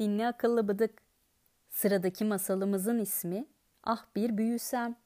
dinle 0.00 0.26
akıllı 0.26 0.68
bıdık. 0.68 1.02
Sıradaki 1.70 2.24
masalımızın 2.24 2.98
ismi 2.98 3.46
Ah 3.84 4.06
Bir 4.16 4.38
Büyüsem. 4.38 4.96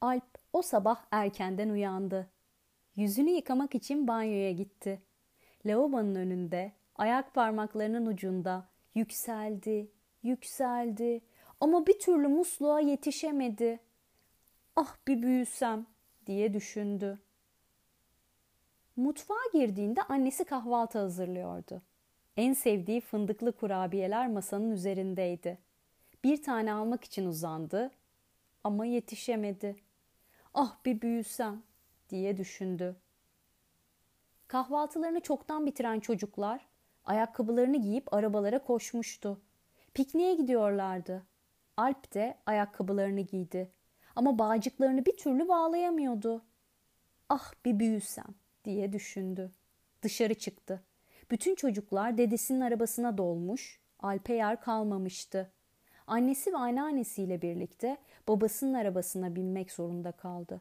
Alp 0.00 0.38
o 0.52 0.62
sabah 0.62 1.04
erkenden 1.10 1.68
uyandı. 1.68 2.30
Yüzünü 2.96 3.30
yıkamak 3.30 3.74
için 3.74 4.08
banyoya 4.08 4.52
gitti. 4.52 5.02
Lavabonun 5.66 6.14
önünde, 6.14 6.72
ayak 6.96 7.34
parmaklarının 7.34 8.06
ucunda 8.06 8.68
yükseldi, 8.94 9.90
yükseldi 10.22 11.20
ama 11.60 11.86
bir 11.86 11.98
türlü 11.98 12.28
musluğa 12.28 12.80
yetişemedi. 12.80 13.80
Ah 14.76 14.96
bir 15.08 15.22
büyüsem 15.22 15.86
diye 16.26 16.54
düşündü. 16.54 17.18
Mutfağa 18.96 19.44
girdiğinde 19.52 20.02
annesi 20.02 20.44
kahvaltı 20.44 20.98
hazırlıyordu. 20.98 21.82
En 22.36 22.52
sevdiği 22.52 23.00
fındıklı 23.00 23.52
kurabiyeler 23.52 24.28
masanın 24.28 24.70
üzerindeydi. 24.70 25.58
Bir 26.24 26.42
tane 26.42 26.72
almak 26.72 27.04
için 27.04 27.26
uzandı 27.26 27.90
ama 28.64 28.86
yetişemedi. 28.86 29.76
Ah 30.54 30.76
bir 30.84 31.00
büyüsem 31.00 31.62
diye 32.10 32.36
düşündü. 32.36 32.96
Kahvaltılarını 34.48 35.20
çoktan 35.20 35.66
bitiren 35.66 36.00
çocuklar 36.00 36.66
ayakkabılarını 37.04 37.76
giyip 37.76 38.14
arabalara 38.14 38.58
koşmuştu. 38.58 39.40
Pikniğe 39.94 40.34
gidiyorlardı. 40.34 41.22
Alp 41.76 42.14
de 42.14 42.38
ayakkabılarını 42.46 43.20
giydi. 43.20 43.70
Ama 44.16 44.38
bağcıklarını 44.38 45.06
bir 45.06 45.16
türlü 45.16 45.48
bağlayamıyordu. 45.48 46.44
Ah 47.28 47.52
bir 47.64 47.78
büyüsem 47.78 48.34
diye 48.64 48.92
düşündü. 48.92 49.52
Dışarı 50.02 50.34
çıktı. 50.34 50.82
Bütün 51.32 51.54
çocuklar 51.54 52.18
dedesinin 52.18 52.60
arabasına 52.60 53.18
dolmuş, 53.18 53.80
Alp'e 54.00 54.34
yer 54.34 54.60
kalmamıştı. 54.60 55.52
Annesi 56.06 56.52
ve 56.52 56.56
anneannesiyle 56.56 57.42
birlikte 57.42 57.96
babasının 58.28 58.74
arabasına 58.74 59.36
binmek 59.36 59.72
zorunda 59.72 60.12
kaldı. 60.12 60.60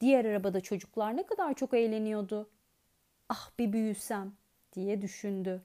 Diğer 0.00 0.24
arabada 0.24 0.60
çocuklar 0.60 1.16
ne 1.16 1.22
kadar 1.22 1.54
çok 1.54 1.74
eğleniyordu. 1.74 2.50
Ah 3.28 3.50
bir 3.58 3.72
büyüsem 3.72 4.32
diye 4.72 5.02
düşündü. 5.02 5.62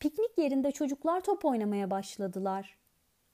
Piknik 0.00 0.38
yerinde 0.38 0.72
çocuklar 0.72 1.20
top 1.20 1.44
oynamaya 1.44 1.90
başladılar. 1.90 2.78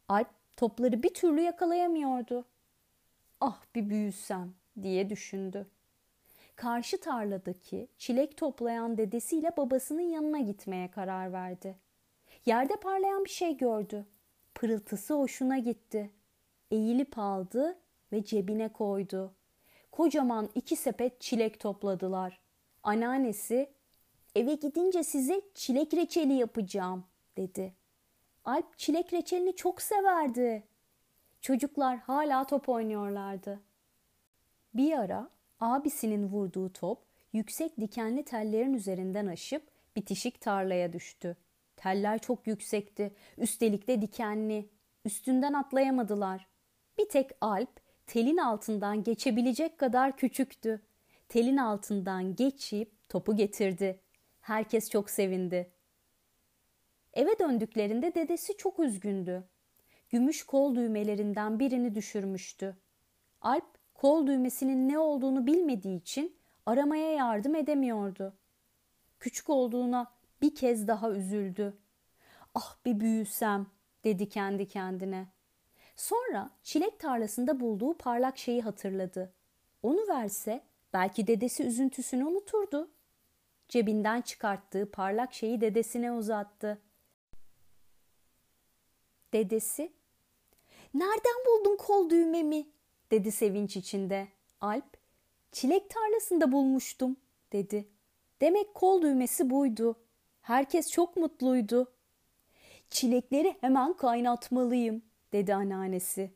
Alp 0.08 0.28
topları 0.56 1.02
bir 1.02 1.14
türlü 1.14 1.40
yakalayamıyordu. 1.40 2.44
Ah 3.40 3.62
bir 3.74 3.90
büyüsem 3.90 4.54
diye 4.82 5.10
düşündü. 5.10 5.66
Karşı 6.56 7.00
tarladaki 7.00 7.88
çilek 7.98 8.36
toplayan 8.36 8.98
dedesiyle 8.98 9.56
babasının 9.56 10.00
yanına 10.00 10.38
gitmeye 10.38 10.90
karar 10.90 11.32
verdi. 11.32 11.76
Yerde 12.46 12.76
parlayan 12.76 13.24
bir 13.24 13.30
şey 13.30 13.56
gördü. 13.56 14.06
Pırıltısı 14.54 15.14
hoşuna 15.14 15.58
gitti. 15.58 16.10
Eğilip 16.70 17.18
aldı 17.18 17.78
ve 18.12 18.24
cebine 18.24 18.72
koydu. 18.72 19.34
Kocaman 19.92 20.48
iki 20.54 20.76
sepet 20.76 21.20
çilek 21.20 21.60
topladılar. 21.60 22.40
Anneannesi 22.82 23.70
eve 24.34 24.54
gidince 24.54 25.04
size 25.04 25.40
çilek 25.54 25.94
reçeli 25.94 26.32
yapacağım 26.32 27.04
dedi. 27.36 27.74
Alp 28.44 28.78
çilek 28.78 29.12
reçelini 29.12 29.56
çok 29.56 29.82
severdi. 29.82 30.62
Çocuklar 31.40 31.98
hala 31.98 32.44
top 32.44 32.68
oynuyorlardı. 32.68 33.60
Bir 34.74 34.98
ara 34.98 35.30
abisinin 35.60 36.28
vurduğu 36.28 36.72
top 36.72 37.02
yüksek 37.32 37.80
dikenli 37.80 38.24
tellerin 38.24 38.74
üzerinden 38.74 39.26
aşıp 39.26 39.62
bitişik 39.96 40.40
tarlaya 40.40 40.92
düştü. 40.92 41.36
Teller 41.76 42.18
çok 42.18 42.46
yüksekti, 42.46 43.14
üstelik 43.38 43.88
de 43.88 44.02
dikenli. 44.02 44.68
Üstünden 45.04 45.52
atlayamadılar. 45.52 46.46
Bir 46.98 47.08
tek 47.08 47.30
Alp 47.40 47.80
telin 48.06 48.36
altından 48.36 49.02
geçebilecek 49.02 49.78
kadar 49.78 50.16
küçüktü. 50.16 50.82
Telin 51.28 51.56
altından 51.56 52.36
geçip 52.36 53.08
topu 53.08 53.36
getirdi. 53.36 54.00
Herkes 54.40 54.90
çok 54.90 55.10
sevindi. 55.10 55.70
Eve 57.14 57.38
döndüklerinde 57.38 58.14
dedesi 58.14 58.56
çok 58.56 58.80
üzgündü. 58.80 59.44
Gümüş 60.10 60.42
kol 60.42 60.74
düğmelerinden 60.74 61.58
birini 61.58 61.94
düşürmüştü. 61.94 62.76
Alp 63.40 63.78
kol 64.04 64.26
düğmesinin 64.26 64.88
ne 64.88 64.98
olduğunu 64.98 65.46
bilmediği 65.46 65.96
için 65.96 66.36
aramaya 66.66 67.12
yardım 67.12 67.54
edemiyordu. 67.54 68.34
Küçük 69.20 69.50
olduğuna 69.50 70.12
bir 70.42 70.54
kez 70.54 70.88
daha 70.88 71.10
üzüldü. 71.10 71.78
Ah 72.54 72.76
bir 72.84 73.00
büyüsem 73.00 73.66
dedi 74.04 74.28
kendi 74.28 74.68
kendine. 74.68 75.26
Sonra 75.96 76.50
çilek 76.62 77.00
tarlasında 77.00 77.60
bulduğu 77.60 77.98
parlak 77.98 78.38
şeyi 78.38 78.62
hatırladı. 78.62 79.32
Onu 79.82 80.08
verse 80.08 80.64
belki 80.92 81.26
dedesi 81.26 81.64
üzüntüsünü 81.64 82.24
unuturdu. 82.24 82.90
Cebinden 83.68 84.20
çıkarttığı 84.20 84.90
parlak 84.90 85.34
şeyi 85.34 85.60
dedesine 85.60 86.12
uzattı. 86.12 86.82
Dedesi, 89.32 89.92
''Nereden 90.94 91.44
buldun 91.46 91.76
kol 91.76 92.10
düğmemi?'' 92.10 92.74
Dedi 93.14 93.32
sevinç 93.32 93.76
içinde. 93.76 94.28
Alp, 94.60 94.96
''Çilek 95.52 95.90
tarlasında 95.90 96.52
bulmuştum.'' 96.52 97.16
dedi. 97.52 97.88
Demek 98.40 98.74
kol 98.74 99.02
düğmesi 99.02 99.50
buydu. 99.50 99.96
Herkes 100.40 100.90
çok 100.90 101.16
mutluydu. 101.16 101.92
Çilekleri 102.90 103.56
hemen 103.60 103.92
kaynatmalıyım, 103.92 105.02
dedi 105.32 105.54
anneannesi. 105.54 106.34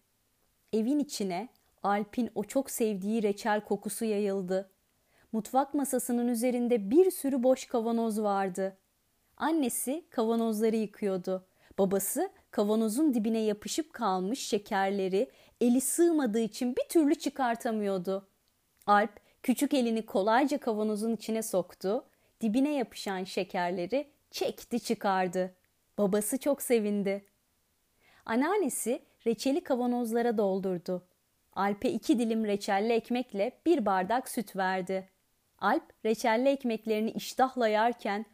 Evin 0.73 0.99
içine 0.99 1.49
Alp'in 1.83 2.31
o 2.35 2.45
çok 2.45 2.71
sevdiği 2.71 3.23
reçel 3.23 3.65
kokusu 3.65 4.05
yayıldı. 4.05 4.71
Mutfak 5.33 5.75
masasının 5.75 6.29
üzerinde 6.29 6.91
bir 6.91 7.11
sürü 7.11 7.43
boş 7.43 7.67
kavanoz 7.67 8.23
vardı. 8.23 8.79
Annesi 9.37 10.05
kavanozları 10.11 10.77
yıkıyordu. 10.77 11.48
Babası 11.79 12.31
kavanozun 12.51 13.15
dibine 13.15 13.39
yapışıp 13.39 13.93
kalmış 13.93 14.39
şekerleri 14.47 15.31
eli 15.61 15.81
sığmadığı 15.81 16.41
için 16.41 16.77
bir 16.77 16.89
türlü 16.89 17.15
çıkartamıyordu. 17.15 18.29
Alp 18.87 19.21
küçük 19.43 19.75
elini 19.75 20.07
kolayca 20.07 20.59
kavanozun 20.59 21.17
içine 21.17 21.43
soktu. 21.43 22.05
Dibine 22.41 22.75
yapışan 22.75 23.25
şekerleri 23.25 24.11
çekti 24.31 24.81
çıkardı. 24.81 25.55
Babası 25.99 26.39
çok 26.39 26.63
sevindi. 26.63 27.25
Anneannesi 28.27 29.03
reçeli 29.27 29.65
kavanozlara 29.65 30.39
doldurdu. 30.39 31.07
Alp'e 31.53 31.91
iki 31.91 32.19
dilim 32.19 32.45
reçelli 32.45 32.93
ekmekle 32.93 33.61
bir 33.67 33.87
bardak 33.87 34.29
süt 34.29 34.57
verdi. 34.57 35.09
Alp 35.59 35.83
reçelli 36.05 36.49
ekmeklerini 36.49 37.11
iştahla 37.11 37.69
yerken 37.69 38.27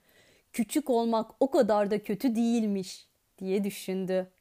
küçük 0.53 0.91
olmak 0.91 1.31
o 1.41 1.51
kadar 1.51 1.91
da 1.91 2.03
kötü 2.03 2.37
değilmiş 2.37 3.09
diye 3.39 3.65
düşündü. 3.65 4.33